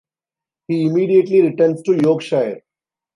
[0.67, 2.63] He immediately returns to Yorkshire.